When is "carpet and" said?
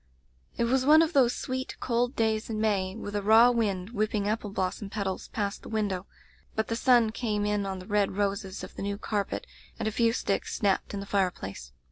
8.97-9.87